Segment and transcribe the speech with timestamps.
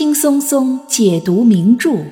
[0.00, 2.06] 轻松松解读名著，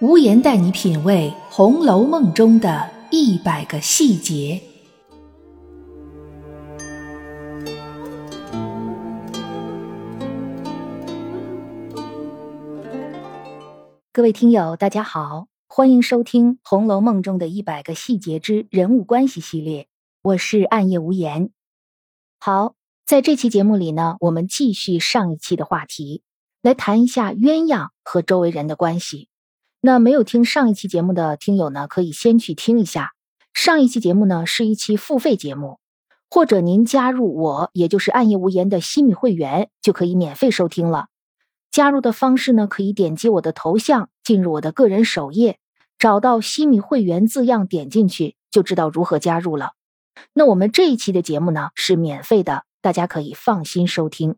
[0.00, 4.62] 无言带你品味《红楼梦》中的一百个细节。
[14.10, 19.88] 各位听友，大家好，欢迎收听《红楼梦》中的一百个细节之人物关系系列，
[20.22, 21.50] 我是暗夜无言。
[22.38, 22.72] 好，
[23.04, 26.22] 在这期节目里呢，我们继续上一期的话题。
[26.66, 29.28] 来谈一下鸳鸯和周围人的关系。
[29.80, 33.12] 那没有听上一期节目的听友呢，可以先去听一下
[33.54, 35.78] 上一期节目呢，是一期付费节目，
[36.28, 41.06] 或者您加入我，也就是暗夜无言的西米会员，就可以免费收听了。
[41.70, 45.60] 加入的方式呢，可以点击我的头像，进入我的个人首页，
[46.00, 49.74] 找到西米会员字样，点进去就知道如何加入了。
[50.32, 54.34] 那我们这一期的节目呢，是免费的，大家可以放心收听。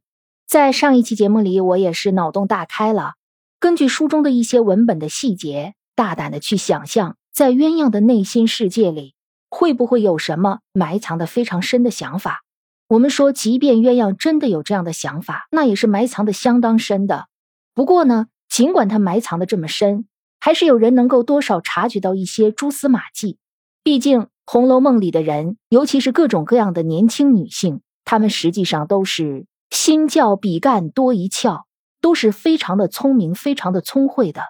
[0.48, 3.16] 在上一期节目里，我也是脑洞大开了，
[3.60, 9.12] 根据书中的一些文本的细节，大胆的去想象，在鸳鸯的内心世界里，
[9.50, 12.44] 会不会有什么埋藏的非常深的想法？
[12.88, 17.26] 我们说，即便鸳鸯真的有这样的想法，那也是埋藏的相当深的。
[17.74, 20.06] 不过呢，尽管它埋藏的这么深，
[20.40, 23.36] 还是有人能够多少察觉到一些蛛丝马迹。
[23.82, 29.44] 毕竟，《红楼梦》里的人，尤其是各种各样的年轻女性，她们实际上都是。
[29.70, 31.64] 心较比干多一窍，
[32.00, 34.42] 都是非常的聪明、非常的聪慧的。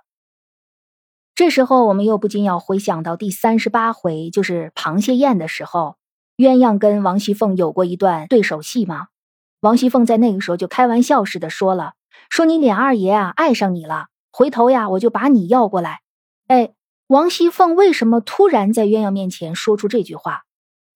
[1.35, 5.97] 这时候，我们又不禁要回想到第三十八回，就是螃蟹宴的时候，
[6.37, 9.07] 鸳鸯跟王熙凤有过一段对手戏吗？
[9.61, 11.95] 王熙凤在那个时候就开玩笑似的说了
[12.31, 16.01] ：“说你琏二爷啊，爱上你了，回头呀，我就把你要过来。”
[16.49, 16.73] 哎，
[17.07, 20.43] 王熙凤为什么突然在鸳鸯面前说出这句话？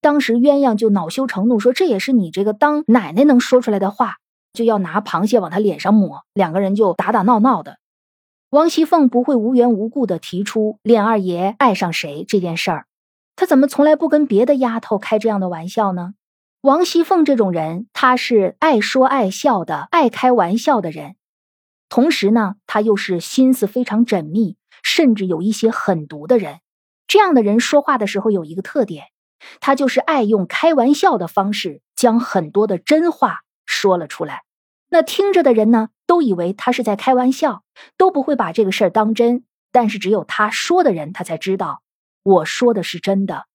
[0.03, 4.17] 当时鸳鸯就恼羞成怒，说：“这也是你这个当奶奶能说出来的话，
[4.53, 7.79] 就要拿螃蟹往他脸上抹。”两个人就打打闹闹的。
[8.51, 12.87] 王熙凤不会无缘无故的提出琏二爷爱上谁这件事儿，
[13.37, 16.15] 他怎么从来不跟别的丫头开这样的玩笑呢？
[16.63, 21.15] 王熙凤这种人，她是爱说爱笑的，爱开玩笑的人，
[21.89, 26.59] 同时呢，她又是心思非常缜密，甚至有一些狠毒的人。
[27.07, 29.05] 这样的人说话的时候有一个特点。
[29.61, 34.43] 他就是爱用开玩笑的方式，将很多的真话说了出来。
[34.89, 37.63] 那听着的人呢，都以为他是在开玩笑，
[37.97, 39.45] 都不会把这个事儿当真。
[39.71, 41.81] 但是只有他说的人，他才知道
[42.23, 43.47] 我说的是真的。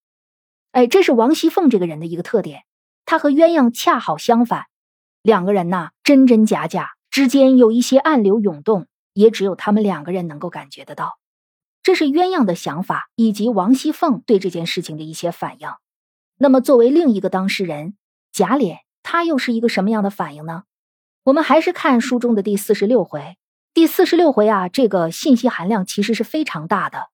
[0.72, 2.64] 哎，这是王熙凤这个人的一个特点。
[3.06, 4.66] 他和鸳鸯恰好相反，
[5.22, 11.18] 两个人呐，真真假假之间有一些暗流涌动，也只有他们两个人能够感觉得到。
[11.88, 15.70] 这是鸳鸯的想法，以及王熙凤对这件事情的一些反应。
[16.38, 17.96] 那么，作为另一个当事人，
[18.34, 20.64] 贾琏他又是一个什么样的反应呢？
[21.24, 23.38] 我们还是看书中的第四十六回。
[23.74, 27.08] 第四十六回啊，这个信息含量其实是非常大的。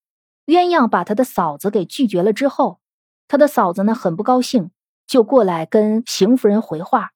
[0.48, 2.80] 鸳鸯把他的嫂子给拒绝了之后，
[3.28, 4.72] 他的嫂子呢很不高兴，
[5.06, 7.12] 就过来跟邢夫人回话。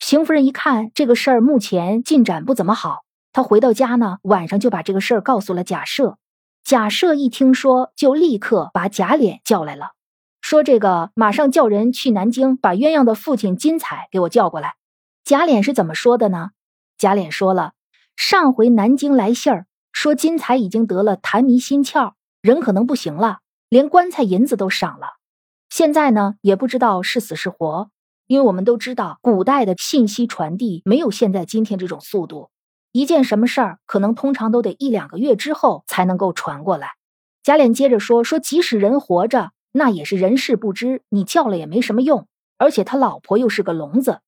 [0.00, 6.16] 邢夫人一看这个事儿目前进展不怎么好，她回到家呢，晚上就把这个事儿告诉了贾赦。
[6.64, 9.92] 贾赦一听说，就立刻把贾琏叫来了，
[10.40, 14.74] 说：“这个马上叫人去南京，把鸳鸯的父亲金彩给我叫过来。”
[15.24, 16.50] 贾琏是怎么说的呢？
[16.96, 17.72] 贾琏说了
[18.14, 23.38] ：“上回南京来信儿，说金彩已经得了痰迷心窍，人可能不行了，
[23.68, 25.14] 连棺材银子都赏了。
[25.70, 27.90] 现在呢，也不知道是死是活，
[28.26, 32.50] 因为我们都知道，古代的信息传递没有现在今天这种速度。”
[32.92, 36.90] 一件什么事儿，可能通常都得一两个月之后才能够传过来。
[37.42, 42.26] 贾琏接着说：“说即使人活着，那也是人事不知，你叫了也没什么用。
[42.58, 44.20] 而且他老婆又是个聋子。”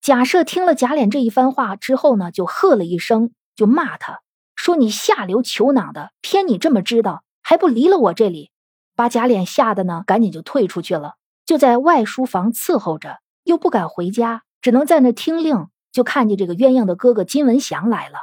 [0.00, 4.20] 贾赦听了贾琏这一番话之后呢，就喝了一声，就骂他
[4.54, 8.50] 说：“你下流球囊的，偏你这么知道，还不离了我这里！”
[8.94, 11.14] 把贾琏吓得呢，赶紧就退出去了，
[11.46, 15.68] 就在外书房伺候着，又不敢回家，只能在那听令。
[15.92, 18.20] 就看见这个鸳鸯的哥哥金文祥来了，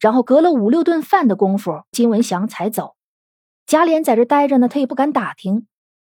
[0.00, 2.96] 然后隔了五六顿饭的功夫，金文祥才走。
[3.66, 5.66] 贾琏在这待着呢，他也不敢打听。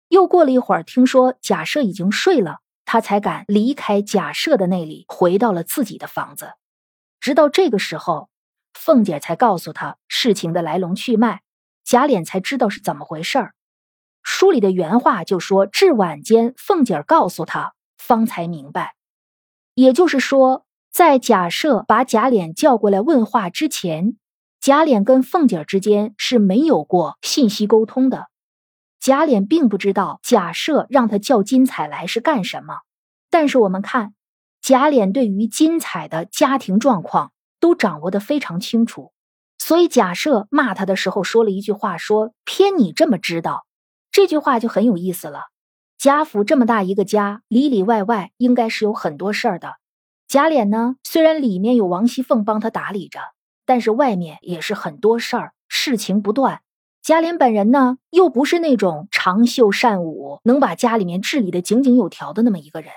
[0.08, 6.54] 又过了一会儿，听说贾赦已经睡了，他才敢离开贾赦的那里，回到了自己的房子。
[7.20, 8.30] 直到这个时候，
[8.74, 11.42] 凤姐才告诉他事情的来龙去脉，
[11.84, 13.54] 贾琏才知道是怎么回事儿。
[14.24, 18.96] 书里的原话就说：“至晚间，凤姐告诉他，方才明白。”
[19.76, 20.66] 也就是说。
[20.92, 24.18] 在贾赦把贾琏叫过来问话之前，
[24.60, 28.28] 贾琏跟凤姐之间是没有过信息沟通的。
[29.00, 32.80] 贾琏并不知道贾赦让他叫金彩来是干什么。
[33.30, 34.14] 但是我们看，
[34.62, 39.14] 贾琏对于金彩的家庭状况都掌握的非常清楚。
[39.58, 43.66] 所以贾赦骂他的时候说了一句话，说偏你这么知道。
[44.12, 45.44] 这句话就很有意思了。
[45.98, 49.76] 贾府这么大一个家，里里外外应该是有很多事儿的。
[50.32, 53.20] 贾琏呢，虽然里面有王熙凤帮他打理着，
[53.66, 56.62] 但是外面也是很多事儿，事情不断。
[57.02, 62.94] 贾琏本人呢，又不是那种长袖善舞，能把家里面治理的井井有条的那么一个人。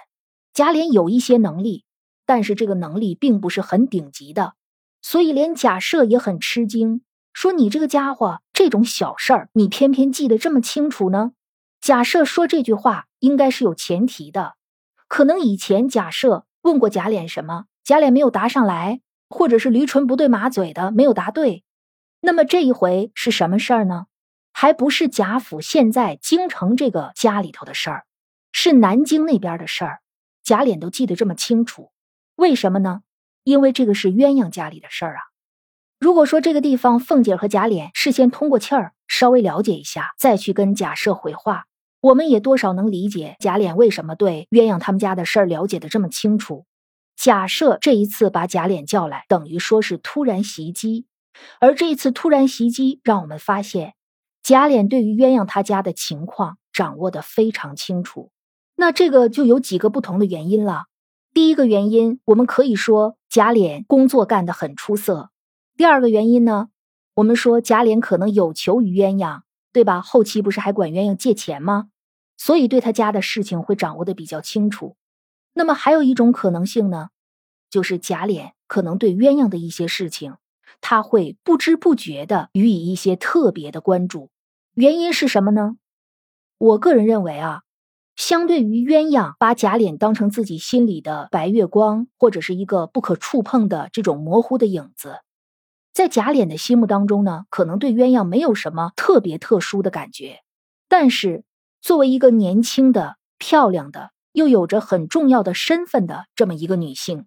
[0.52, 1.82] 贾琏有一些能力，
[2.24, 4.54] 但是这个能力并不是很顶级的，
[5.02, 7.02] 所以连贾赦也很吃惊。
[7.32, 11.32] 说你这个家伙，这种小事儿你偏偏记得这么清楚呢？
[11.80, 14.54] 假设说这句话应该是有前提的，
[15.08, 21.62] 可能以前假设问过贾琏什么，贾琏没有答上来，或者是驴唇不对马嘴的没有答对。
[22.20, 24.06] 那么这一回是什么事儿呢？
[24.50, 28.06] 还不是贾府现在京城这个家里头的事儿，
[28.50, 29.98] 是南京那边的事儿。
[30.42, 31.90] 贾琏都记得这么清楚，
[32.36, 33.02] 为什么呢？
[33.42, 35.20] 因为这个是鸳鸯家里的事儿啊。
[36.00, 41.66] 如果说这个地方凤姐和贾琏事先通过气儿，稍微了解一下，再去跟贾赦回话，
[42.04, 46.66] 我们也多少能理解贾琏为什么对鸳鸯他们家的事儿了解的这么清楚。
[47.16, 51.06] 假设这一次把贾琏叫来，等于说是突然袭击，
[51.60, 53.94] 而这一次突然袭击，让我们发现
[54.42, 58.30] 贾琏对于鸳鸯他家的情况掌握的非常清楚。
[58.76, 60.82] 那这个就有几个不同的原因了。
[61.32, 65.30] 第一个原因，我们可以说贾琏工作干得很出色。
[65.74, 66.68] 第二个原因呢，
[67.14, 69.40] 我们说贾琏可能有求于鸳鸯，
[69.72, 70.02] 对吧？
[70.02, 71.86] 后期不是还管鸳鸯借钱吗？
[72.36, 74.96] 所以对他家的事情会掌握的比较清楚。
[75.52, 77.08] 那么还有一种可能性呢，
[77.70, 80.36] 就是贾琏可能对鸳鸯的一些事情，
[80.80, 84.30] 他会不知不觉的予以一些特别的关注。
[84.74, 85.76] 原因是什么呢？
[86.58, 87.62] 我个人认为啊，
[88.16, 95.20] 相对于鸳鸯把贾琏当成自己心里的白月光，或者是一个不可触碰的这种模糊的影子。
[95.92, 100.40] 在贾琏的心目当中呢，可能对鸳鸯没有什么特别特殊的感觉，
[100.88, 101.44] 但是
[101.84, 107.26] 作为一个年轻的、漂亮的，又有着很重要的身份的这么一个女性，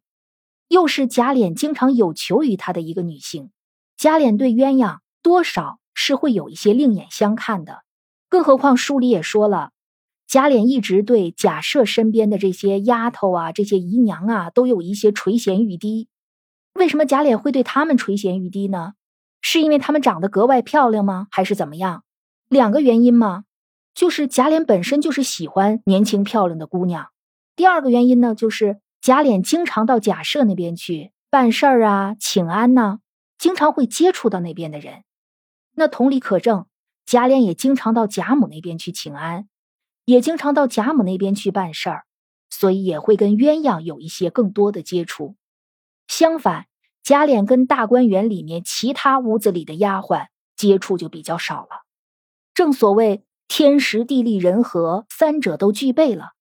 [0.67, 3.51] 又是贾琏经常有求于她的一个女性，
[3.97, 7.83] 贾琏对鸳鸯多少是会有一些另眼相看的。
[8.29, 9.69] 更何况书里也说了，
[10.25, 16.07] 贾琏一直对贾赦身边的这些丫头啊、这些姨娘啊，都有一些垂涎欲滴。
[16.73, 18.93] 为什么贾琏会对她们垂涎欲滴呢？
[19.39, 21.27] 是因为她们长得格外漂亮吗？
[21.29, 22.03] 还是怎么样？
[22.49, 23.43] 两个原因吗？
[23.97, 27.07] 就是贾琏本身就是喜欢年轻漂亮的姑娘。
[27.55, 32.99] 第二个原因呢，就是贾琏经常到贾赦那边去办事儿啊、请安呐，
[33.39, 35.03] 经常会接触到那边的人。
[35.73, 36.67] 那同理可证，
[37.07, 39.49] 贾琏也经常到贾母那边去请安，
[40.05, 42.05] 也经常到贾母那边去办事儿，
[42.51, 45.35] 所以也会跟鸳鸯有一些更多的接触。
[46.07, 46.67] 相反，
[47.01, 51.87] 贾琏跟大观园里面其他屋子里的丫鬟接触就比较少了。
[52.53, 56.31] 正所谓天时地利人和三者都具备了，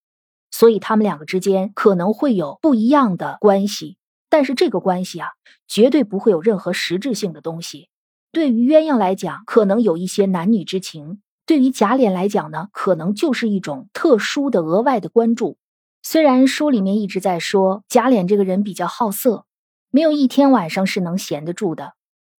[0.51, 3.97] 所以他们两个之间可能会有不一样的关系，
[4.29, 5.29] 但是这个关系啊，
[5.67, 7.89] 绝对不会有任何实质性的东西。
[8.33, 15.57] 对于鸳鸯来讲，可能有一些男女之情；对于贾琏来讲呢，可能就是一种特殊的额外的关注。
[16.03, 19.45] 虽然书里面一直在说贾琏这个人比较好色。
[19.91, 21.95] 没有一天晚上是能闲得住的，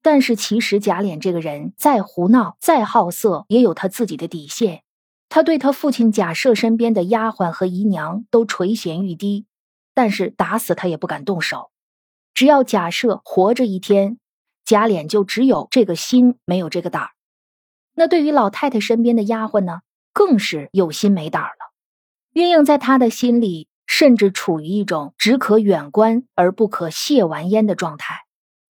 [0.09, 4.83] 但是其实贾琏这个人再胡闹、再好色，也有他自己的底线。
[5.27, 9.45] 他对他父亲贾赦身边的丫鬟和姨娘都垂涎欲滴，
[9.93, 11.71] 但是打死他也不敢动手。
[12.33, 14.17] 只要贾赦活着一天，
[14.63, 17.09] 贾琏就只有这个心，没有这个胆儿。
[17.93, 19.81] 那对于老太太身边的丫鬟呢，
[20.13, 21.73] 更是有心没胆了。
[22.33, 23.67] 鸳鸯在他的心里。
[23.89, 28.26] 甚至处于一种只可远观而不可亵玩焉的状态。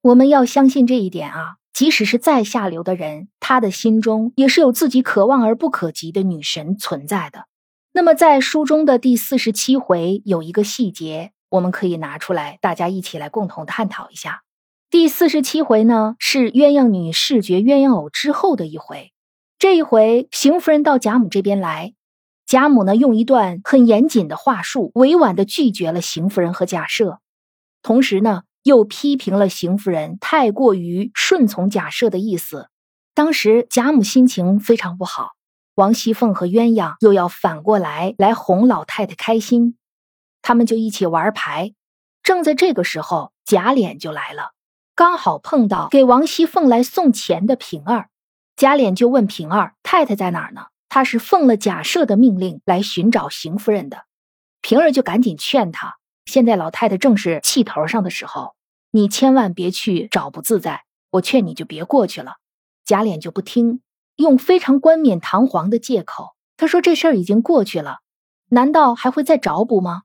[0.08, 1.56] 我们要相信这一点啊！
[1.74, 7.48] 即使是再下流的人，他的心中也是有自己可望而不可及的女神存在的。
[7.92, 14.44] 那么，在书中的第四十七回有一个细节，我们可以拿出来，大家一起来共同探讨一下。
[14.90, 19.12] 第四十七回呢，是鸳鸯女视觉鸳鸯偶之后的一回。
[19.60, 21.94] 这一回，邢夫人到贾母这边来。
[22.46, 27.18] 贾母呢，用一段很严谨的话术，委婉的拒绝了邢夫人和贾赦，
[27.82, 32.68] 同时呢，又批评了邢夫人太过于顺从贾赦的意思。
[33.16, 35.32] 当时贾母心情非常不好，
[35.76, 39.78] 王熙凤和鸳鸯又要反过来来哄老太太开心，
[40.42, 41.74] 他们就一起玩牌。
[42.22, 44.52] 正在这个时候，贾琏就来了，
[44.94, 48.10] 刚好碰到给王熙凤来送钱的平儿，
[48.58, 54.04] 贾琏就问平儿：“太太在哪儿呢？”他是奉了贾赦的命令来寻找邢夫人的，
[54.62, 55.96] 平儿就赶紧劝他：
[56.26, 58.56] 现在老太太正是气头上的时候，
[58.92, 60.84] 你千万别去找不自在。
[61.12, 62.36] 我劝你就别过去了。
[62.86, 63.82] 贾琏就不听，
[64.18, 68.00] 用非常冠冕堂皇的借口，他说这事儿已经过去了，
[68.50, 70.04] 难道还会再找补吗？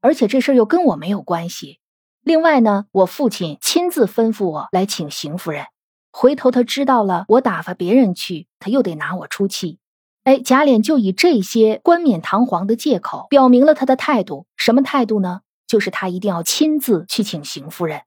[0.00, 1.80] 而且这事儿又跟我没有关系。
[2.22, 5.66] 另外呢，我父亲亲自吩咐我来请邢夫人，
[6.12, 9.78] 回头他知道了我打发别人去，他又得拿我出气。
[10.24, 14.46] 哎，贾琏就以这些冠冕堂皇的借口，表明了他的态度。
[14.56, 15.40] 什么态度呢？
[15.66, 18.02] 就是他一定要亲自去请邢夫人。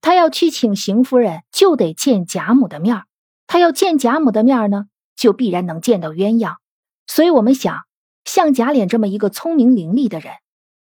[0.00, 3.04] 他要去请邢夫人，就得见贾母的面
[3.46, 4.86] 他要见贾母的面呢，
[5.16, 6.56] 就必然能见到鸳鸯。
[7.06, 7.84] 所以，我们想，
[8.24, 10.34] 像贾琏这么一个聪明伶俐的人。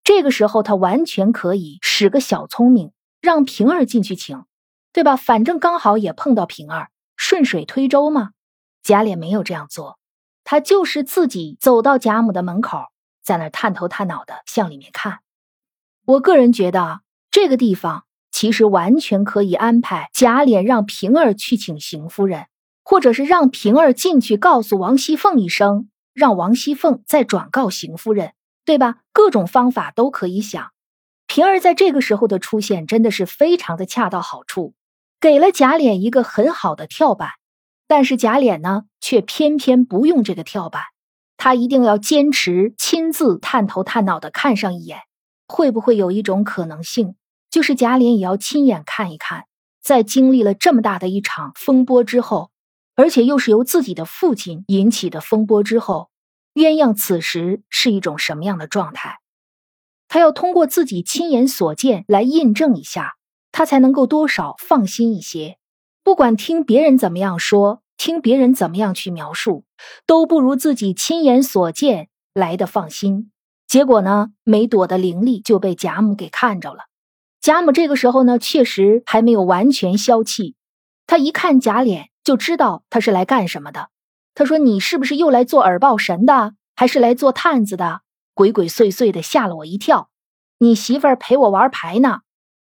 [0.03, 2.91] 这个时候，他完全可以使个小聪明，
[3.21, 4.45] 让平儿进去请，
[4.93, 5.15] 对吧？
[5.15, 8.31] 反正刚好也碰到平儿，顺水推舟嘛。
[8.83, 9.99] 贾琏没有这样做，
[10.43, 12.85] 他就是自己走到贾母的门口，
[13.23, 15.19] 在那探头探脑的向里面看。
[16.05, 18.05] 我个人觉得，这个地方
[18.41, 22.47] 其实完全可以安排贾琏让平儿去请邢夫人，
[22.83, 28.33] 或者是让平儿进去告诉王熙凤一声，让王熙凤再转告邢夫人。
[28.65, 28.95] 对吧？
[29.13, 30.71] 各种方法都可以想。
[31.27, 34.73] 平儿在这个时候的出现，真的是非常的恰到好处，
[35.19, 37.29] 给了贾琏一个很好的跳板。
[37.87, 40.81] 但是贾琏呢，却偏偏不用这个跳板，
[41.37, 44.97] 他一定要坚持亲自探头探脑的看上一眼。
[45.47, 47.13] 会不会有一种可能性，
[47.51, 49.45] 就是贾琏也要亲眼看一看，
[49.83, 52.49] 在经历了这么大的一场风波之后，
[52.95, 56.09] 而且又是由自己的父亲引起的风波之后？
[56.53, 59.19] 鸳鸯此时是一种什么样的状态？
[60.07, 63.13] 他要通过自己亲眼所见来印证一下，
[63.51, 65.57] 他才能够多少放心一些。
[66.03, 69.63] 不管听别人怎么样说，听别人怎么样去描述，
[70.05, 73.31] 都不如自己亲眼所见来的放心。
[73.67, 76.90] 结果呢，没躲的伶俐，就被贾母给看着了。
[77.41, 80.55] 贾母这个时候呢，确实还没有完全消气，
[81.07, 83.89] 他一看贾琏，就知道他是来干什么的。
[84.35, 88.01] 他说：“你是不是又来做耳报神的，还是来做探子的？
[88.35, 90.09] 鬼鬼祟祟的，吓了我一跳。
[90.59, 92.19] 你媳妇儿陪我玩牌呢，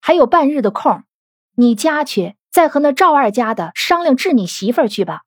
[0.00, 1.04] 还有半日的空，
[1.54, 5.20] 你家去，再和那赵二家的商量治你媳妇儿去吧。”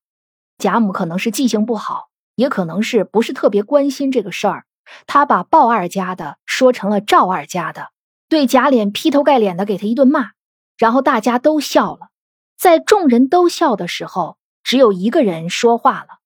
[0.57, 4.65] 贾母可能是记性不好，也可能是不是特别关心这个事儿，
[5.05, 7.89] 他把鲍二家的说成了赵二家的，
[8.35, 10.31] 对贾琏劈头盖脸的给他一顿骂，
[10.77, 12.09] 然后大家都笑了。
[12.57, 16.19] 在众人都笑的时候，只有一个人说话了。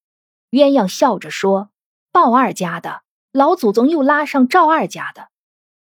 [0.49, 1.69] 鸳鸯笑着说
[2.11, 5.27] ：“鲍二家的老祖宗又拉上赵二家的。”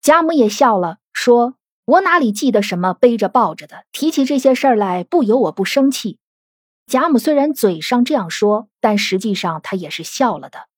[0.00, 3.84] 贾母也笑了，说：“我哪里记得什么背着抱着的？
[3.92, 6.16] 提起这些事儿来，不由我不生气。”
[6.90, 10.68] 贾母虽然嘴上这样说，但实际上她也是笑了的。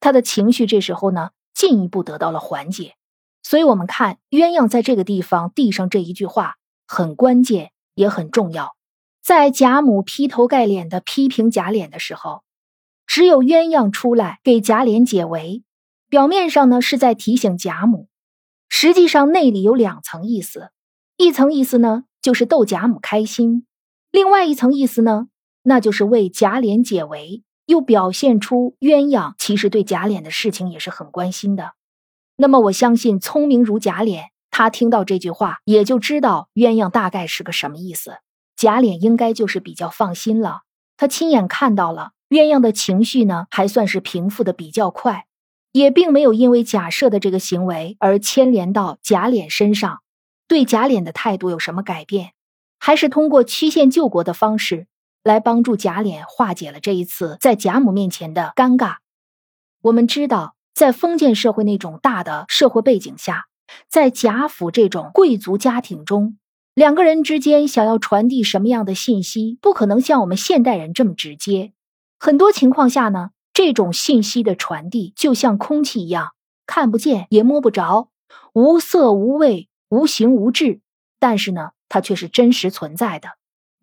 [0.00, 2.96] 她的情绪这时候呢，进一步得到了缓解。
[3.48, 8.76] 所以，我们看鸳鸯在这个地方递上这一句话，很关键，也很重要。
[9.22, 12.42] 在贾母劈头盖脸的批评贾琏的时候。
[13.06, 15.62] 只有鸳鸯出来给贾琏解围，
[16.10, 18.08] 表面上呢是在提醒贾母，
[18.68, 20.68] 实际上内里有两层意思。
[21.16, 23.66] 一层意思呢就是逗贾母开心，
[24.10, 25.28] 另外一层意思呢
[25.62, 31.77] 那就是为贾琏解围，又表现出鸳鸯其实对贾琏的事情也是很关心的。
[32.40, 38.18] 那么我相信聪明如贾琏，他听到这句话也就知道鸳鸯大概是个什么意思。
[38.54, 40.60] 贾琏应该就是比较放心了，
[40.96, 42.12] 他亲眼看到了。
[42.28, 45.26] 鸳鸯的情绪呢，还算是平复的比较快，
[45.72, 50.02] 也并没有因为贾赦的这个行为而牵连到贾琏身上，
[50.46, 52.34] 对贾琏的态度有什么改变？
[52.78, 54.86] 还是通过曲线救国的方式
[55.24, 58.98] 来帮助贾琏化解了这一次在贾母面前的尴尬。
[59.82, 63.46] 我们知道，在封建社会那种大的社会背景下，
[63.88, 66.38] 在贾府这种贵族家庭中，
[66.72, 71.72] 两个人之间想要传递什么样的信息，不可能像我们现代人这么直接。
[72.20, 78.10] 很多情况下呢，这种信息的传递就像空气一样，看不见也摸不着，
[78.52, 80.78] 无色无味无形无质，
[81.18, 83.30] 但是呢，它却是真实存在的。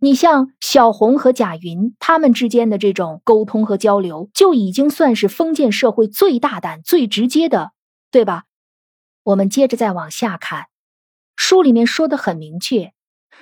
[0.05, 7.71] 你像小红和贾云他们之间的这种沟通和交流，就已经算是封建社会最大胆、最直接的，
[8.11, 8.43] 对吧？
[9.23, 10.67] 我们接着再往下看，
[11.35, 12.93] 书里面说的很明确，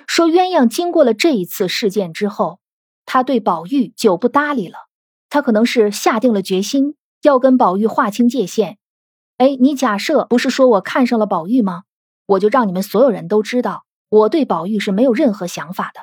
[0.06, 2.60] 说鸳鸯经过了这一次事件之后。
[3.04, 4.88] 他对宝玉就不搭理了，
[5.28, 8.78] 他可能是下定了决心要跟宝玉划清界限。
[9.36, 11.82] 哎，你假设不是说我看上了宝玉吗？
[12.24, 16.00] 我就让你们所有人都知道，我对宝玉是没有任何想法的。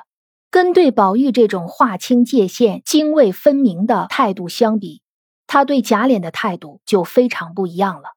[0.52, 5.00] 跟对宝玉这种划清界限、泾渭分明的态度相比，
[5.46, 8.10] 他对贾琏的态度就非常不一样了。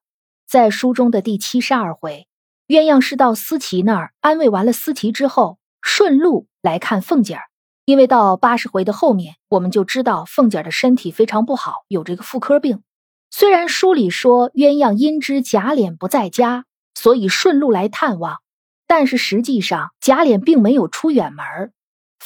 [0.46, 2.28] 在书中的第七十二回，
[2.68, 7.44] 鸳鸯是到思琪那儿安慰完了思琪之后，顺路来看凤姐儿。
[7.86, 12.82] 因为到八十回的后面，我们就知道凤姐儿的身体非常不好，有这个妇科病。
[13.30, 18.40] 虽然书里说鸳鸯因知贾琏不在家，所以顺路来探望，
[18.86, 21.72] 但是实际上贾琏并没有出远门儿，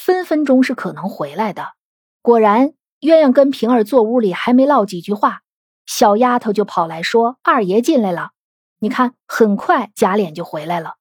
[0.03, 1.73] 分分钟是可能回来的。
[2.23, 5.41] 果然，鸳鸯跟平儿坐屋里还没唠几句话，
[5.85, 8.31] 小丫头就跑来说：“二爷进来了。”
[8.81, 10.95] 你看，很快贾琏就回来了。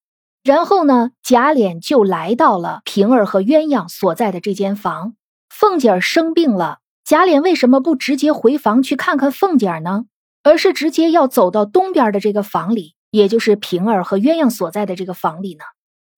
[0.44, 5.14] 然后呢，贾琏就来到了平儿和鸳鸯所在的这间房。
[5.48, 10.04] 凤姐儿生病了，贾琏为什么不直接回房去看看凤姐儿呢？
[10.42, 15.64] 而是直接要走到东边的这个房里，也就是平儿和鸳鸯所在的这个房里呢？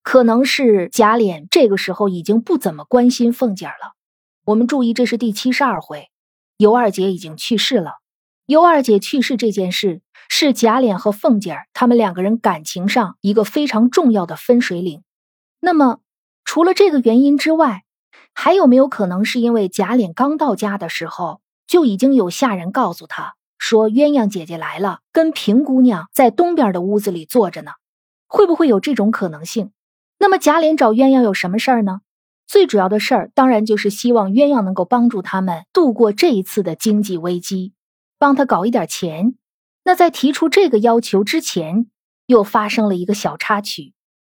[0.03, 3.95] 可能是贾琏这个时候已经不怎么关心凤姐了。
[4.45, 6.11] 我们注意，这是第七十二回，
[6.57, 7.95] 尤二姐已经去世了。
[8.47, 10.03] 尤二姐去世这件事。
[10.35, 15.03] 是贾琏和凤姐儿他们两个人感情上一个非常重要的分水岭。
[15.61, 15.99] 那么，
[16.47, 17.83] 除了这个原因之外，
[18.33, 27.73] 还有没有可能是因为贾琏刚到家的时候就已经有下人告诉他说鸳鸯姐姐来了，跟平姑娘在东边的屋子里坐着呢？
[28.27, 29.73] 会不会有这种可能性？
[30.23, 32.01] 那么贾琏找鸳鸯有什么事儿呢？
[32.47, 37.73] 最主要的事儿当然就是希望鸳鸯能够帮助他们度过这一次的经济危机，
[38.21, 39.35] 帮他搞一点钱。
[39.83, 41.91] 那在提出这个要求之前，
[42.27, 43.95] 又发生了一个小插曲。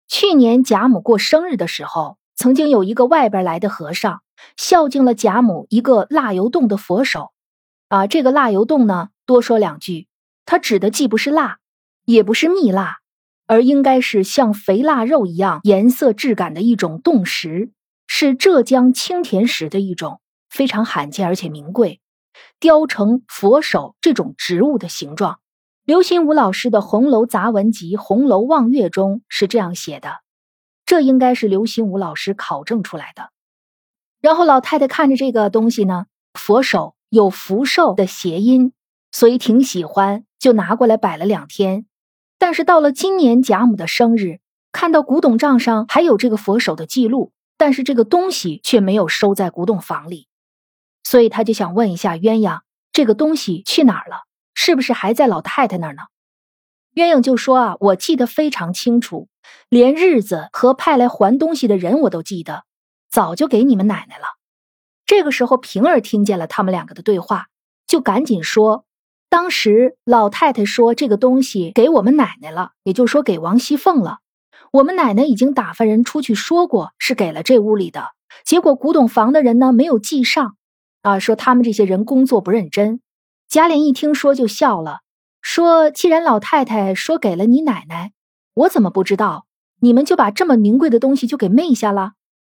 [0.07, 4.21] 去年贾母过生日的时候，曾经有一个外边来的和尚
[4.55, 7.33] 孝敬了贾母一个蜡油洞的佛手。
[7.89, 10.07] 啊，这个蜡油洞呢，多说两句，
[10.45, 11.57] 它指的既不是蜡，
[12.05, 12.99] 也不是蜜蜡，
[13.47, 17.71] 而应该是像肥腊肉一样颜色质感的一种洞石，
[18.07, 21.99] 是浙江青田石的一种，非常罕见而且名贵。
[22.59, 25.39] 雕成佛手这种植物的形状，
[25.85, 30.21] 刘心武老师的《红楼杂文集·红楼望月》中是这样写的，
[30.85, 33.29] 这应该是刘心武老师考证出来的。
[34.21, 38.71] 然后老太太看着这个东西呢，佛手有福寿的谐音，
[39.11, 41.85] 所以挺喜欢，就拿过来摆了两天。
[42.43, 44.41] 但是到了今年贾母的生日，
[44.73, 50.27] 看到古董账上还有这个佛手的记录，但是这个东西却没有收在古董房里。
[51.05, 52.59] 所以他就想问一下鸳鸯，
[52.91, 54.23] 这个东西去哪儿了？
[54.53, 56.01] 是不是还在老太太那儿呢？
[56.95, 59.29] 鸳鸯就说啊，我记得非常清楚，
[59.69, 62.65] 连日子和派来还东西的人我都记得，
[63.09, 64.25] 早就给你们奶奶了。
[65.05, 67.47] 这个时候，平儿听见了他们两个的对话，
[67.87, 68.83] 就赶紧说，
[69.33, 74.19] 当时老太太说这个东西给我们奶奶了，也就是说给王熙凤了。
[74.71, 78.09] 我们奶奶已经打发人出去说过，是给了这屋里的，
[78.45, 80.55] 结果古董房的人呢没有记上。
[81.01, 83.01] 啊，说他们这些人工作不认真。
[83.49, 84.99] 贾琏一听说就笑了，
[85.41, 88.11] 说：“既然老太太说给了你奶奶，
[88.53, 89.47] 我怎么不知道？
[89.79, 92.11] 你们就把这么名贵的东西就给昧下了？”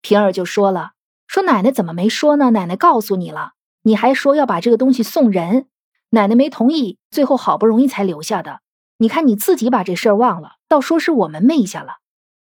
[0.02, 0.94] 平儿就说了
[1.28, 2.50] ：“说奶奶怎么没说呢？
[2.50, 3.52] 奶奶告诉你了，
[3.84, 5.68] 你还说要把这个东西送人，
[6.14, 8.60] 奶奶没同意，最后好不容易才留下的。
[8.98, 11.96] 你看你自己把这事儿忘了，倒说是我们昧下了。”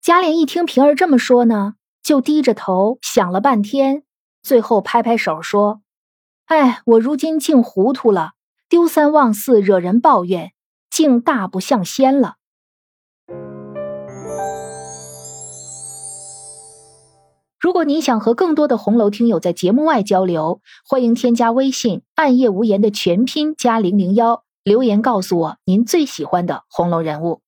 [0.01, 4.05] 贾琏一听平儿这么说呢，就低着头想了半天，
[4.43, 5.83] 最后拍拍手说。
[6.47, 8.33] 哎，我如今竟糊涂了，
[8.71, 10.53] 丢三忘四，惹人抱怨，
[10.89, 12.37] 竟大不像仙了。
[17.61, 27.41] 如果您想和更多的红楼听友在节目外交流，欢迎添加微信“暗夜无言”的全拼加零零幺，留言告诉我您最喜欢的红楼人物。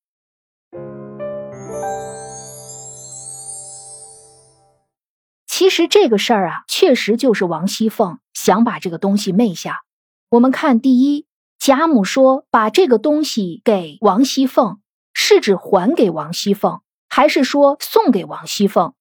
[5.46, 9.82] 其实这个事儿啊，确实就是王熙凤想把这个东西昧下。
[10.28, 11.26] 我们看第一，
[11.60, 14.80] 贾母说把这个东西给王熙凤，
[15.12, 18.92] 是指还给王熙凤，还是说送给王熙凤？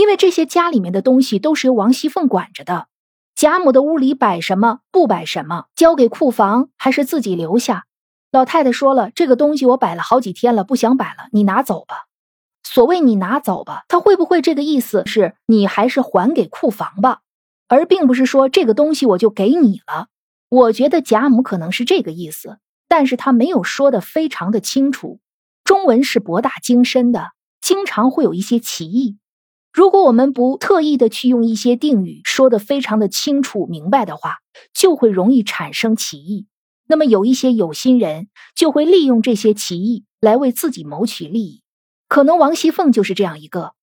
[0.00, 2.86] 因为这些家里面的东西都是由王熙凤管着的，
[3.34, 7.84] 贾母的屋里摆什么不摆什么，交给库房还是自己留下？
[8.32, 12.06] 老太太说了，这个东西我摆了好几天了，不想摆了，你拿走吧。
[12.62, 17.20] 所谓你拿走吧，他会不会这个意思是你还是还给库房吧，
[17.68, 20.06] 而并不是说这个东西我就给你了。
[20.48, 22.58] 我觉得贾母可能是这个意思，
[22.88, 25.20] 但是他没有说的非常的清楚。
[25.62, 29.18] 中文是博大精深的，经常会有一些歧义。
[29.72, 34.38] 如果我们不特意的去用一些定语说的非常的清楚明白的话，
[34.74, 36.46] 就会容易产生歧义。
[36.88, 41.62] 那么有一些有心人就会利用这些歧义来为自己谋取利益。
[42.08, 43.74] 可能王熙凤就是这样一个，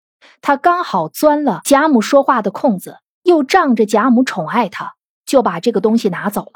[0.41, 4.95] 她刚好钻了贾母说话的空子，又仗着贾母宠爱她，
[5.26, 6.52] 就把这个东西拿走了。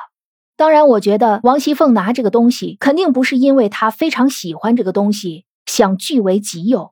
[0.57, 6.91] 当然，我觉得王熙凤拿这个东西，肯定不是因为她非常喜欢这个东西，想据为己有，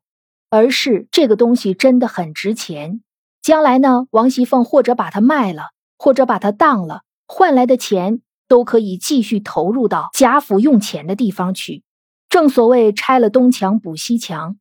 [0.49, 3.01] 而是这个东西真的很值钱。
[3.41, 11.83] 将来呢，王熙凤或者把它卖了，或者把它当了，换来的钱都可以继续投入到贾府用钱的地方去。
[12.27, 14.57] 正所谓拆了东墙补西墙，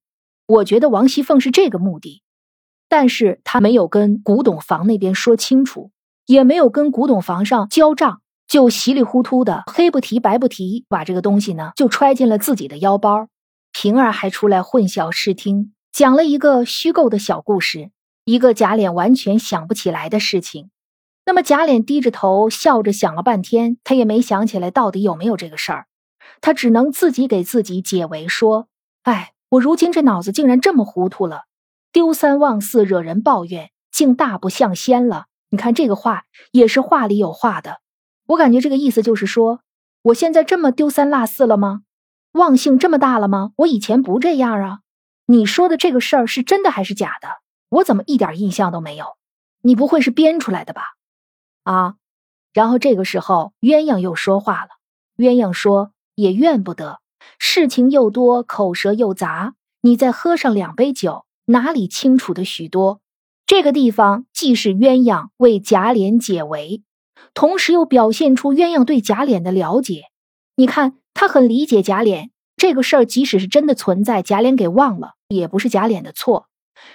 [0.46, 2.22] 我觉得王熙凤是这个目的，
[2.88, 5.90] 但是她没有跟古董房那边说清楚，
[6.26, 8.20] 也没有跟古董房上交账。
[8.46, 13.28] 就稀里糊涂的黑不提白不提，把这个东西呢就揣进了自己的腰包。
[13.72, 17.90] 平儿还出来混淆视听，讲了一个虚构的小故事，
[18.24, 20.70] 一个贾琏完全想不起来的事情。
[21.26, 25.86] 那么贾琏低着头笑着想了半天，他也没想起来到底有没有这个事儿，
[26.40, 28.68] 他只能自己给自己解围说
[29.02, 31.42] ：“哎，我如今这脑子竟然这么糊涂了，
[31.92, 35.26] 丢三忘四，惹人抱怨，竟大不像仙了。
[35.50, 37.80] 你看这个话也是话里有话的。”
[38.28, 39.60] 我感觉这个意思就是说，
[40.02, 41.80] 我现在这么丢三落四了吗？
[42.32, 43.52] 忘性这么大了吗？
[43.56, 44.80] 我以前不这样啊。
[45.30, 47.28] 你说的这个事儿是真的还是假的？
[47.68, 49.18] 我怎么一点印象都没有？
[49.60, 50.82] 你不会是编出来的吧？
[51.64, 51.96] 啊！
[52.54, 54.70] 然后这个时候鸳鸯又说话了。
[55.18, 57.00] 鸳鸯说：“也怨不得，
[57.38, 59.54] 事情又多，口舌又杂。
[59.82, 63.02] 你再喝上两杯酒，哪里清楚的许多？”
[63.44, 66.82] 这个地方既是鸳鸯为贾琏解围。
[67.34, 70.04] 同时又表现出鸳鸯对贾琏的了解，
[70.56, 76.48] 你看他很理解贾琏这个事儿，即使是真的存在，贾琏给忘了，也不是贾琏的错。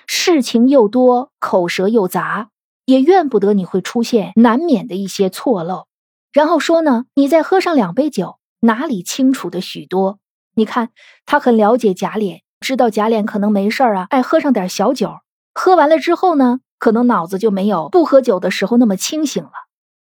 [0.05, 2.49] 事情又多，口舌又杂，
[2.85, 5.87] 也怨不得你会出现难免的一些错漏。
[6.31, 10.19] 然后说呢，你再喝上两杯酒，哪里清楚的许多？
[10.55, 10.89] 你看
[11.25, 15.15] 他很了解贾琏，知道贾琏可能没事儿啊，爱喝上点小酒，
[15.53, 19.51] 喝完了之后呢，可能脑子就没有不喝酒的时候那么清醒了。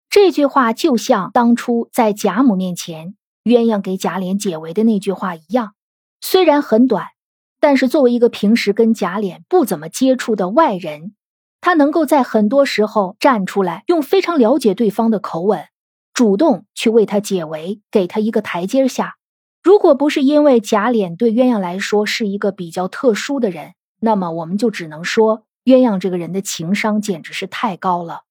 [0.10, 3.15] 这句话就像当初在贾母面前，
[3.50, 5.74] 鸳鸯给贾琏解围的那句话一样，
[6.22, 7.08] 虽然很短，
[7.60, 11.14] 但是作为一个平时跟贾琏不怎么接触的外人，
[11.62, 15.66] 他能够在很多时候站出来，用非常了解对方的口吻，
[16.14, 19.16] 主动去为他解围，给他一个台阶下。
[19.62, 28.22] 如果不是因为贾琏对鸳鸯来说是一个比较特殊的人，那么我们就只能说鸳鸯这个人的情商简直是太高了。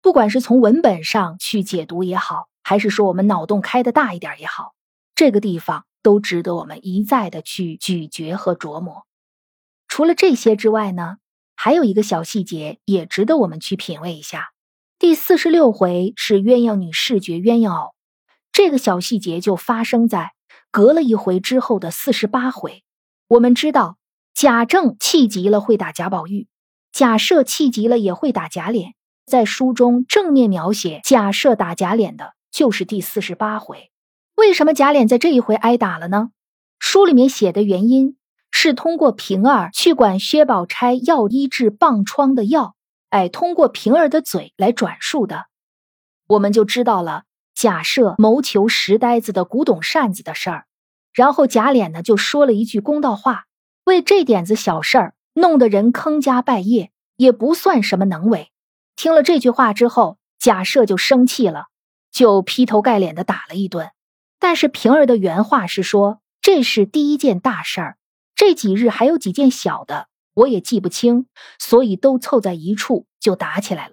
[0.00, 4.74] 不管是从文本上去解读也好，还是说我们脑洞开的大一点也好，
[5.14, 9.06] 这个地方都值得我们一再的去咀嚼和琢磨。
[9.86, 11.16] 除了这些之外呢，
[11.56, 14.50] 还有一个小细节也值得我们去品味一下。
[14.98, 17.94] 第四十六回是鸳鸯女视觉鸳鸯偶，
[18.52, 20.34] 这个小细节就发生在
[20.70, 22.84] 隔了一回之后的四十八回。
[23.28, 23.96] 我们知道
[24.34, 26.48] 贾政气急了会打贾宝玉，
[26.92, 28.92] 贾赦气急了也会打贾琏。
[29.24, 33.92] 在书中正面描写贾赦打贾琏的，就是第四十八回。
[34.34, 36.30] 为什么贾琏在这一回挨打了呢？
[36.80, 38.16] 书里面写的原因
[38.50, 42.74] 是通过平儿去管薛宝钗要医治棒疮的药，
[43.10, 45.46] 哎，通过平儿的嘴来转述的，
[46.26, 47.22] 我们就知道了
[47.54, 50.66] 贾赦谋求石呆子的古董扇子的事儿。
[51.12, 53.44] 然后贾琏呢就说了一句公道话，
[53.84, 58.50] 为这点子小事儿弄得人坑家败业，也不算什么能为。
[58.96, 61.66] 听了这句话之后，贾赦就生气了，
[62.10, 63.90] 就劈头盖脸的打了一顿。
[64.38, 67.96] 但是平儿的原话是说：“这是第一件大事儿，
[68.34, 71.26] 这几日还有几件小的，我也记不清，
[71.58, 73.92] 所以都凑在一处就打起来了。”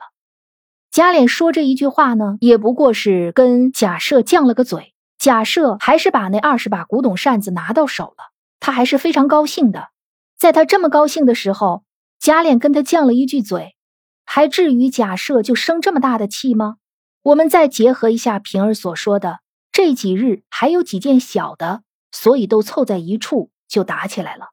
[0.91, 4.93] 贾琏说这一句话呢，也不过是跟贾赦犟了个嘴。
[5.17, 9.89] 贾赦还是把那二十把古董扇子拿到手了，他还是非常高兴的。
[10.37, 11.83] 在他这么高兴的时候，
[12.19, 13.75] 贾琏跟他犟了一句嘴。
[14.23, 16.77] 还至于假设就生这么大的气吗？
[17.25, 19.39] 我们再结合一下平儿所说的，
[19.71, 24.49] 这几日还有几件小的，所以都凑在一处就打起来了。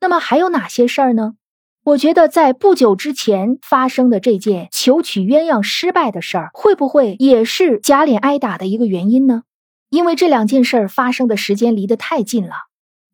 [0.00, 1.34] 那么还有哪些事儿呢？
[1.84, 9.44] 我觉得在不久之前发生的这件求娶鸳鸯失败的事儿，会不会也是贾琏挨打的一个原因呢？
[9.90, 12.54] 因为这两件事儿发生的时间离得太近了，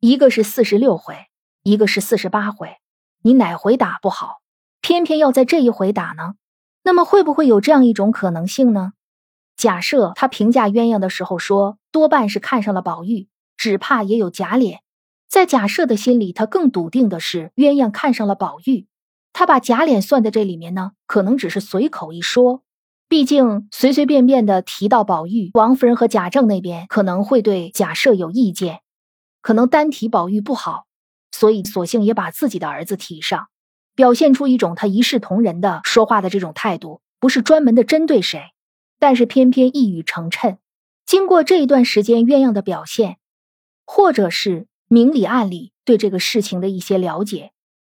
[0.01, 1.15] 一个是四十六回，
[1.63, 2.77] 一个是四十八回，
[3.23, 4.41] 你哪回打不好？
[4.81, 6.37] 偏偏要在这一回打呢，
[6.83, 8.95] 那么会不会有这样一种可能性呢？
[9.63, 14.79] 假设他评价鸳鸯的时候说，多半是看上了宝玉，只怕也有贾琏。
[15.29, 18.89] 在假设的心里，他更笃定的是鸳鸯看上了宝玉。
[19.33, 22.65] 他把贾琏算在这里面呢，可能只是随口一说。
[23.09, 28.81] 毕竟随随便便的提到宝玉，王夫人和贾政那边可能会对假设有意见，
[29.43, 30.87] 可能单提宝玉不好，
[31.31, 33.47] 所以索性也把自己的儿子提上。
[33.95, 38.41] 表现出一种他一视同仁的说话的这种态度，不是专门的针对谁，
[39.03, 40.59] 但是偏偏一语成谶。
[41.05, 43.17] 经过这一段时间鸳鸯的表现，
[43.85, 47.51] 或者是明里暗里对这个事情的一些了解，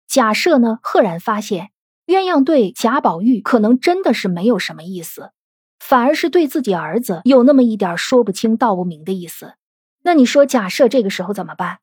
[0.07, 1.71] 假设呢，赫然发现
[2.05, 5.33] 鸳鸯对贾宝玉可能真的是没有什么意思，
[5.77, 9.55] 反而是对自己儿子有那么一点说不清道不明的意思。
[10.03, 11.79] 那你说，假设这个时候怎么办？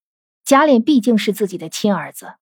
[0.46, 2.36] 贾琏毕竟是自己的亲儿子，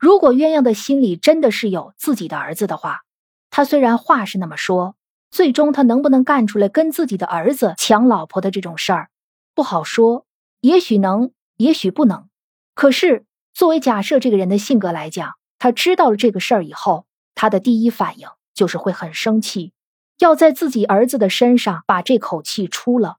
[0.00, 3.02] 如果鸳鸯的心里真的是有自己的儿子的话，
[3.50, 4.96] 他虽然话是那么说，
[5.34, 9.10] 最终他能不能干出来跟自己的儿子抢老婆的这种事儿，
[9.52, 10.26] 不好说。
[10.60, 12.28] 也许能，也许不能。
[12.72, 19.72] 可是作为假设这个人的性格来讲，他知道了这个事儿以后，他的第一反应就是会很生气，
[20.20, 23.16] 要在自己儿子的身上把这口气出了。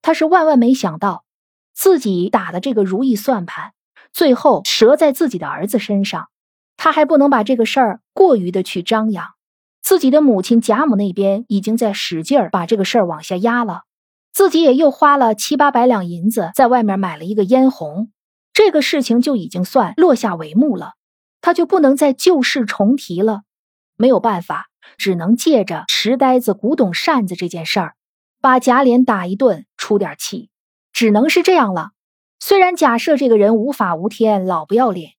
[0.00, 1.26] 他是万万没想到。
[1.74, 3.74] 自己打的这个如意算盘，
[4.10, 6.30] 最后折在自己的儿子身上，
[6.78, 9.34] 他还不能把这个事儿过于的去张扬。
[9.82, 13.82] 自己的母亲贾母那边已经在使劲儿把这个事儿往下压了，
[14.32, 18.12] 自己也又花了七八百两银子在外面买了一个嫣红，
[18.54, 20.92] 这个事情就已经算落下帷幕了，
[21.40, 23.42] 他就不能再旧事重提了。
[23.96, 27.94] 没有办法，只能借着石呆子、古董扇子这件事儿，
[28.40, 30.48] 把贾琏打一顿，出点气。
[30.92, 31.90] 只能是这样了。
[32.38, 35.12] 虽然假设这个人无法无天、老不要脸，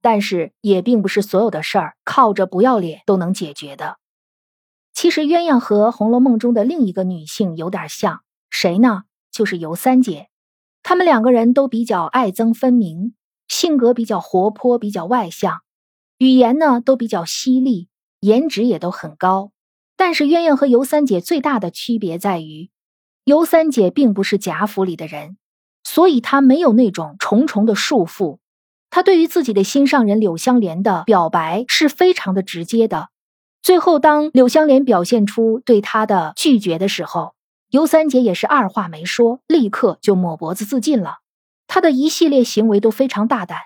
[0.00, 3.98] 但是也并不是所有的事儿靠着不要脸都能解决的。
[5.02, 9.02] 其实鸳鸯和《红楼梦》中的另一个女性有点像，谁呢？
[9.32, 10.28] 就是尤三姐。
[10.84, 13.14] 她们两个人都比较爱憎分明，
[13.48, 15.62] 性格比较活泼，比较外向，
[16.18, 17.88] 语言呢都比较犀利，
[18.20, 19.50] 颜值也都很高。
[19.96, 22.70] 但是鸳鸯和尤三姐最大的区别在于。
[23.24, 25.36] 尤三姐并不是贾府里的人，
[25.82, 28.38] 所以她没有那种重重的束缚。
[28.88, 33.08] 她对于自己的心上人柳香莲的表白是非常的直接的。
[33.62, 37.34] 最后，当柳香莲表现出对他的拒绝的时候，
[37.70, 41.18] 尤三姐也是二话没说，立刻就抹脖子自尽了。
[41.68, 43.58] 她的一系列行为都非常大胆，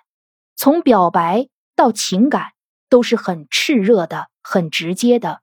[0.55, 2.53] 从表白到情感
[2.91, 5.41] 都是很炽热的、很直接的。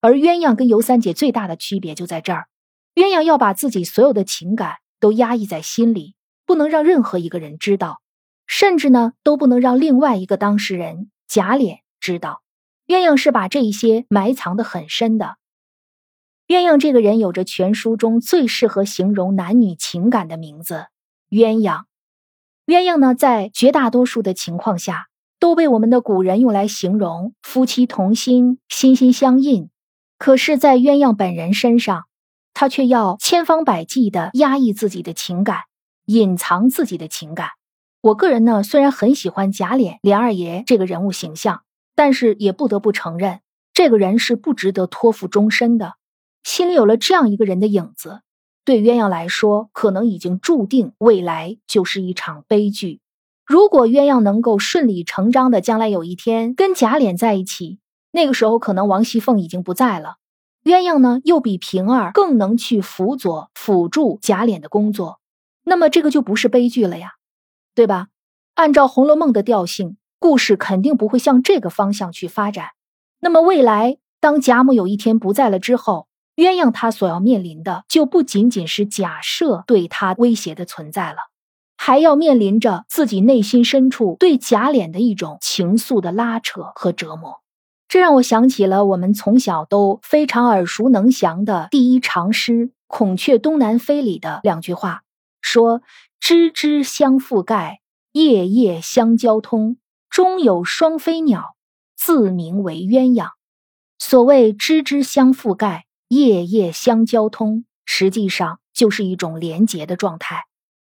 [0.00, 2.46] 而鸳鸯跟尤三姐最大的区别就在这儿。
[2.94, 6.14] 鸳鸯要把自己所有的情感都压抑在心里，
[6.46, 8.00] 不能让任何一个人知道，
[8.46, 12.43] 甚至呢都不能让另外一个当事人贾琏知道。
[12.86, 15.36] 鸳鸯是把这一些埋藏的很深的。
[16.46, 20.86] 鸳鸯这个人有着全书中最适合形容男女情感的名字——
[21.30, 21.84] 鸳鸯。
[22.66, 29.70] 鸳鸯呢，在绝大多数的情况下都被我们的古人用来形容夫妻同心、心心相印。
[30.18, 32.04] 可是，在鸳鸯本人身上，
[32.54, 35.62] 他却要千方百计的压抑自己的情感，
[36.04, 37.48] 隐藏自己的情感。
[38.00, 41.63] 我个人呢，虽然很喜欢贾琏琏二爷这个人物形象，
[41.94, 43.40] 但是也不得不承认，
[43.72, 45.94] 这个人是不值得托付终身的。
[46.42, 48.20] 心里有了这样一个人的影子，
[48.64, 53.00] 对鸳鸯来说，可能已经注定未来就是一场悲剧。
[53.46, 57.78] 如果鸳鸯能够顺理成章的将来有一天跟贾琏在一起，
[58.10, 60.16] 那个时候可能王熙凤已经不在了。
[60.64, 65.20] 鸳鸯呢，又比平儿更能去辅佐、辅助贾琏的工作，
[65.62, 67.12] 那么这个就不是悲剧了呀，
[67.74, 68.08] 对吧？
[68.54, 72.68] 按照《红楼梦》的调性，故事肯定不会向这个方向去发展。
[73.20, 81.18] 那么未来，当贾母有一天不在了之后，鸳鸯她所要面临的就不仅仅是假设对她威胁的存在了，
[81.76, 87.42] 还要面临着自己内心深处对贾琏的一种情愫的拉扯和折磨。
[87.86, 95.02] 这让我想起了我们从小都非常耳熟能详的第一长诗《孔雀东南飞》里的两句话，
[95.42, 95.82] 说
[96.18, 97.80] ：“枝枝相覆盖，
[98.12, 99.76] 叶叶相交通，
[100.14, 101.56] 中有双飞鸟，
[101.96, 103.30] 自名为鸳鸯。”
[103.98, 110.44] 所谓“枝枝相覆盖，叶叶相交通”，实际上就是一种连结的状态。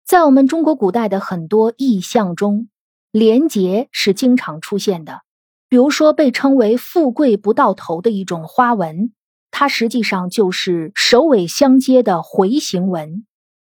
[0.06, 2.70] 在我们中国古代的很多意象中，
[3.12, 5.22] 连结是经常出现的。
[5.68, 9.12] 比如说，被称为“富贵不到头”的一种花纹，
[9.50, 13.26] 它实际上就是首尾相接的回形纹。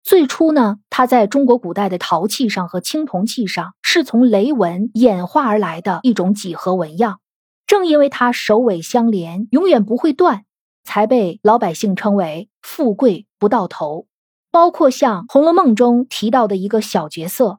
[0.06, 7.20] 最初呢，它在中国古代的陶器上和青铜器上是从雷纹演化而来的一种几何纹样。
[7.66, 10.46] 正因为它首尾相连，永远不会断，
[10.84, 14.06] 才被老百姓称为“富贵不到头”。
[14.52, 17.58] 包括像《红楼梦》中提到的一个小角色，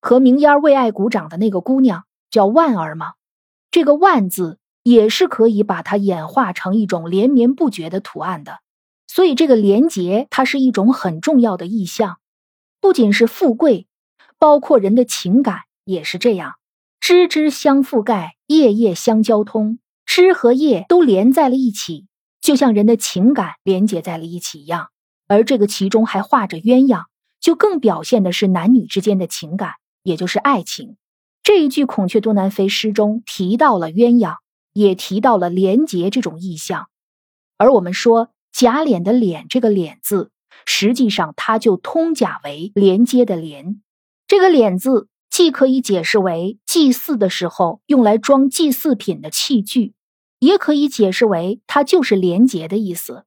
[0.00, 3.14] 和明烟为爱鼓掌的那个姑娘，叫万儿吗？
[3.72, 8.60] 这个“万”字也是可以把它演化成一种连绵不绝的图案的，
[9.18, 12.18] 所以这个连结它是一种很重要的意象，
[12.80, 13.88] 不仅是富贵，
[14.38, 16.54] 包括人的情感也是这样，
[17.00, 22.06] 枝枝相覆盖，叶叶相交通，枝和叶都连在了一起，
[22.40, 24.90] 就像人的情感连接在了一起一样。
[25.26, 27.06] 而这个其中还画着鸳鸯，
[27.40, 29.72] 就更表现的是男女之间的情感，
[30.04, 30.96] 也就是爱情。
[31.42, 34.36] 这一句《孔雀东南飞》诗中提到了鸳鸯，
[34.74, 36.86] 也提到了廉洁这种意象。
[37.56, 40.32] 而我们说贾琏的“琏”这个“琏”字，
[40.66, 43.80] 实际上它就通假为连接的“连”。
[44.26, 49.94] 这个“琏”字既可以解释为祭祀的时候用来装祭祀品的器具，
[50.40, 53.22] 也可以解释为它就是连接的意思。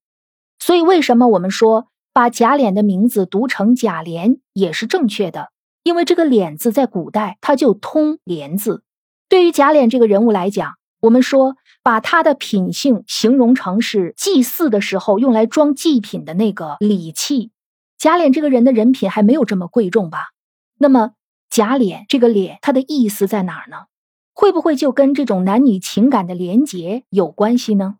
[0.59, 5.53] 所以，为什么我们说把贾琏的名字读成贾琏也是正确的？
[5.83, 8.83] 因为这个“脸”字在古代它就通“连”字。
[9.29, 17.51] 对于贾琏这个人物来讲，我们说把他的品性形容成是祭祀的时候用来装祭品的那个礼器。
[17.97, 20.29] 贾琏这个人的人品还没有这么贵重吧？
[20.77, 21.11] 那么
[21.49, 23.85] 贾琏这个“脸”它的意思在哪儿呢？
[24.33, 27.97] 会不会就跟这种男女情感的连结有关系呢？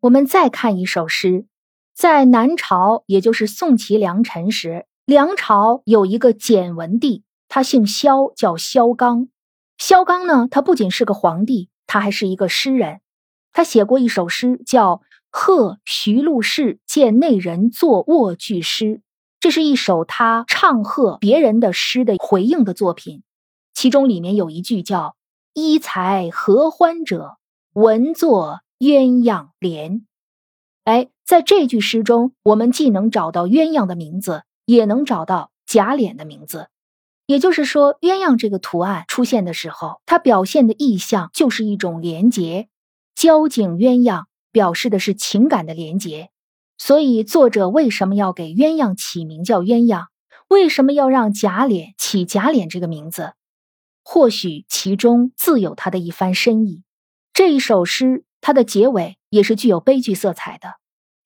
[0.00, 1.46] 我们再看一首诗，
[1.94, 4.86] 在南朝，也就是宋齐梁陈时。
[5.04, 9.28] 梁朝有一个简文帝，他姓萧，叫萧纲。
[9.78, 13.00] 萧纲呢，他不仅是个皇帝，他还是一个诗人。
[13.52, 14.96] 他写过一首诗，叫
[15.30, 18.84] 《贺徐禄氏见内人作卧具诗》，
[19.40, 23.22] 这是一首他唱和别人的诗的回应的作品。
[23.74, 25.16] 其中里面有一句叫
[25.54, 27.38] “一才合欢者，
[27.72, 30.06] 闻作鸳鸯莲”。
[30.84, 34.42] 哎，在这句诗中，我们既能找到鸳鸯的名字。
[34.66, 36.66] 也能找到贾琏的名字，
[37.26, 42.68] 也就是说，鸳鸯这个图案出现的时候，它表现的意象就是一种连结，
[43.14, 46.30] 交颈鸳鸯表示的是情感的连结。
[46.78, 50.06] 所以，作者为什么要给鸳鸯起名叫鸳鸯？
[50.48, 53.32] 为什么要让贾琏起贾琏这个名字？
[54.04, 56.82] 或许其中自有他的一番深意。
[57.32, 60.74] 这一首诗，它的结尾也是具有悲剧色彩的。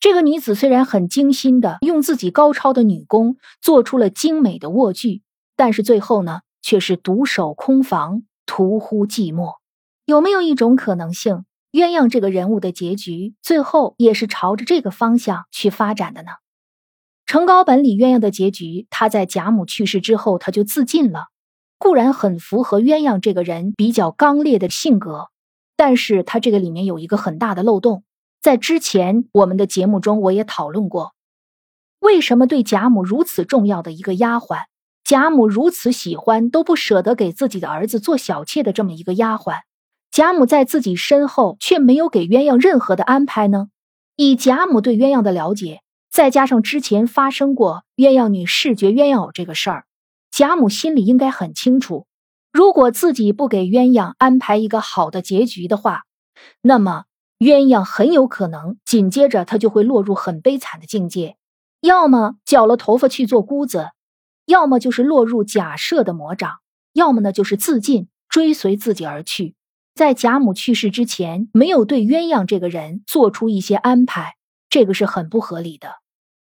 [0.00, 5.20] 这个女子虽然很精心的用自己高超的女工做出了精美的卧具，
[5.60, 9.56] 但是最后呢，却是独守空房，徒呼寂寞。
[10.06, 16.30] 有没有一种可能性，鸳鸯这个人物的结局最后也是朝着这个方向去发展的呢？
[17.26, 21.26] 程高本里鸳鸯的结局，他在贾母去世之后，他就自尽了，
[21.76, 25.28] 固然很符合鸳鸯这个人比较刚烈的性格，
[25.76, 28.02] 但是他这个里面有一个很大的漏洞。
[28.40, 31.12] 在之前我们的节目中，我也讨论过，
[31.98, 34.62] 为什么对贾母如此重要的一个丫鬟，
[35.10, 39.62] 贾母如此喜欢都不舍得给自己的儿子做小妾的这么一个丫鬟，
[40.12, 43.70] 贾母在自己身后却没有给鸳鸯任何的安排呢？
[44.14, 45.80] 以贾母对鸳鸯的了解，
[46.12, 49.84] 再加上之前发生过鸳鸯女视觉鸳鸯偶这个事儿，
[50.30, 52.06] 贾母心里应该很清楚，
[52.52, 56.04] 如果自己不给鸳鸯安排一个好的结局的话，
[56.62, 57.06] 那么。
[57.40, 61.36] 鸳鸯很有可能紧接着他就会落入很悲惨的境界，
[61.80, 63.88] 要么绞了头发去做姑子，
[64.50, 66.58] 要么就是落入贾赦的魔掌，
[66.92, 69.54] 要么呢就是自尽，追随自己而去。
[69.94, 74.34] 在贾母去世之前，没有对鸳鸯这个人做出一些安排，
[74.68, 75.94] 这个是很不合理的。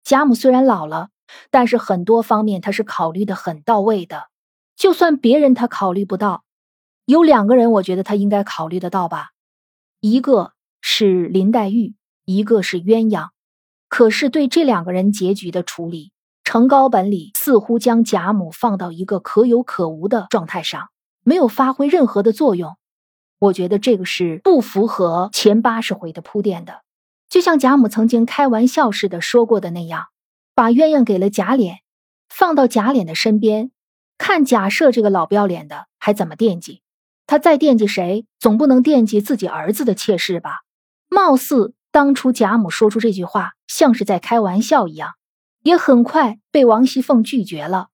[0.03, 1.09] 贾母虽然老了，
[1.51, 4.29] 但是很多方面她是考虑的很到位的，
[4.75, 6.43] 就算别人他考虑不到，
[7.05, 9.29] 有两个人，我觉得他应该考虑得到吧，
[10.01, 10.53] 一个。
[10.81, 11.93] 是林黛玉，
[12.23, 13.31] 一个是鸳鸯，
[13.89, 16.13] 可是对这两个人结局的处理，
[16.51, 20.89] 程高本里似乎将贾母放到一个可有可无的状态上，
[21.23, 22.75] 没有发挥任何的作用。
[23.37, 26.81] 我觉得这个是不符合前八十回的铺垫的。
[27.29, 30.07] 就像贾母曾经开玩笑似的说过的那样，
[30.55, 31.75] 把鸳鸯给了贾琏，
[32.29, 33.69] 放到贾琏的身边，
[34.17, 36.81] 看贾赦这个老不要脸的还怎么惦记。
[37.27, 40.61] 他再惦记谁，总不能惦记自己儿子的妾室吧？
[41.09, 45.11] 貌似当初贾母说出这句话，像是在开玩笑一样，
[45.63, 47.89] 也很快被王熙凤拒绝了。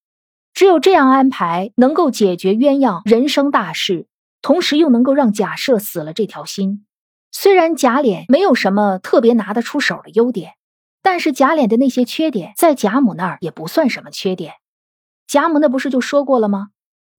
[0.54, 4.08] 只有这样安排，能够解决鸳鸯人生大事，
[4.42, 6.86] 同时又能够让贾赦死了这条心。
[7.32, 10.54] 虽然贾琏没有什么特别拿得出手的优点，
[11.02, 14.54] 但是贾琏的那些缺点，在贾母那儿也不算什么缺点。
[15.28, 16.70] 贾母那不是就说过了吗？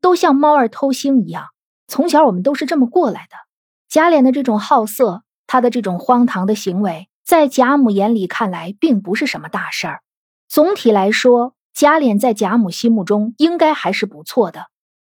[0.00, 1.48] 都像猫儿偷腥一样，
[1.86, 3.36] 从小我们都是这么过来的。
[3.88, 5.22] 贾琏的这种好色。
[5.48, 10.02] 他的这种荒唐的行为，在贾母眼里看来，并不是什么大事儿。
[10.48, 14.66] 总体来说，贾琏在贾母心目中应该还是不错的。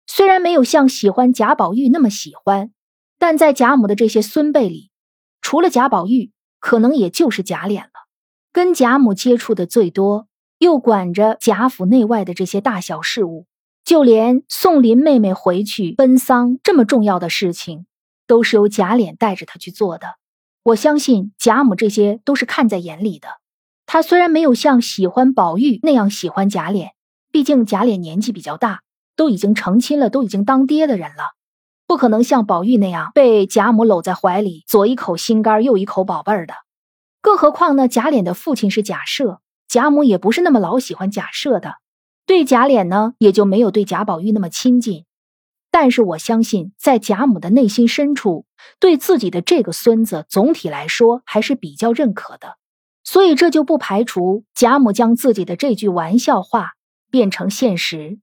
[0.07, 2.71] 虽然没有像喜欢贾宝玉那么喜欢，
[3.19, 4.91] 但在贾母的这些孙辈里，
[5.43, 7.91] 除了贾宝玉，可能也就是贾琏了。
[8.53, 10.29] 跟贾母接触的最多，
[10.59, 13.47] 又管着贾府内外的这些大小事务，
[13.85, 17.87] 就连送林妹妹回去奔丧这么重要的事情，
[18.27, 20.17] 都是由贾琏带着她去做的。
[20.63, 23.29] 我相信贾母这些都是看在眼里的。
[23.87, 26.91] 她虽然没有像喜欢宝玉那样喜欢贾琏，
[27.31, 28.83] 毕竟贾琏年纪比较大，
[29.15, 31.37] 都已经成亲了，都已经当爹的人了。
[31.87, 36.55] 不可能像宝玉那样被贾母搂在怀里，左一口心肝，右一口宝贝儿的。
[37.23, 41.77] 更何况呢，贾琏的父亲是贾赦，贾母也不是那么老喜欢贾赦的，
[42.27, 45.05] 对贾琏呢，也就没有对贾宝玉那么亲近。
[45.71, 48.47] 但是我相信，在贾母的内心深处，
[48.81, 52.57] 对自己的这个孙子，总体来说还是比较认可的。
[53.09, 56.73] 所以这就不排除贾母将自己的这句玩笑话
[57.09, 58.19] 变成现实，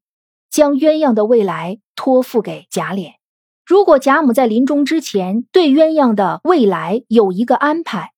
[0.49, 3.13] 将鸳鸯的未来托付给贾琏。
[3.65, 8.11] 如果贾母在临终之前对鸳鸯的未来有一个安排，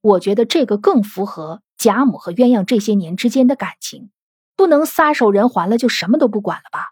[0.00, 4.10] 我觉得这个更符合贾母和鸳鸯这些年之间的感情。
[4.56, 6.88] 不能撒手人寰了，就什么都不管了吧？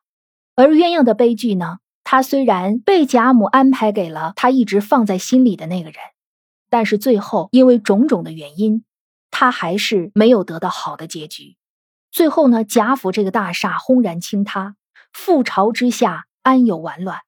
[0.54, 1.78] 而鸳鸯的悲剧呢？
[2.04, 5.96] 他虽然被贾母安排给了他一直放在心里的那个人，
[6.70, 8.84] 但是最后因为种种的原因，
[9.40, 11.54] 他还是没有得到好的结局。
[12.10, 14.74] 最后呢，贾府这个大厦轰然倾塌，
[15.14, 17.20] 覆巢之下安有完卵？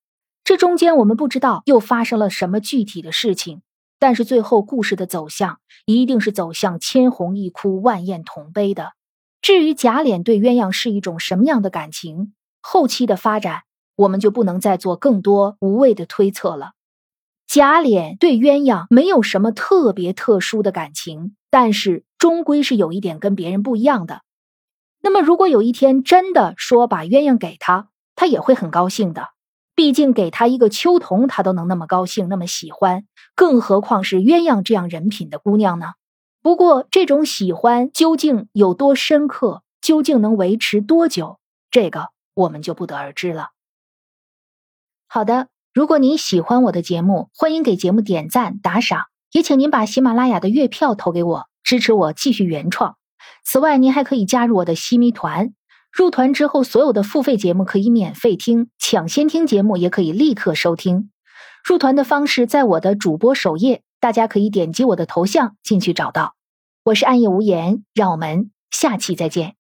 [0.43, 3.63] 这中间我们不知道又发生了什么具体的事情，
[4.01, 8.95] 但是最后故事的走向一定是走向千红一哭、万艳同悲的。
[9.41, 13.63] 至于贾琏对鸳鸯是一种什么样的感情，后期的发展
[13.95, 16.73] 我们就不能再做更多无谓的推测了。
[17.51, 24.23] 贾琏对鸳鸯没有什么特别特殊的感情，但是终归是有一点跟别人不一样的。
[25.01, 29.31] 那么，如果有一天真的说把鸳鸯给他，他也会很高兴的。
[29.75, 35.95] 毕竟给他一个秋桐，他都能那么高兴、那么喜欢，更何况是鸳鸯这样人品的姑娘呢？
[36.43, 41.41] 不过，这种喜欢究竟有多深刻，究竟能维持多久，
[41.73, 43.49] 这个我们就不得而知了。
[45.09, 52.97] 好的，如果您喜欢我的节目，欢迎给节目点赞、打赏，也请您把喜马拉雅的月票投给我，支持我继续原创。
[53.45, 55.53] 此外，您还可以加入我的西咪团。
[55.93, 61.11] 入团之后，所有的付费节目可以免费听，抢先听节目也可以立刻收听。
[61.65, 66.35] 入团的方式在我的主播首页，大家可以点击我的头像进去找到。
[66.83, 69.60] 我是暗夜无言，让我们下期再见。